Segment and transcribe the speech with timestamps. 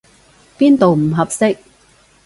[0.57, 1.57] 邊度唔合適？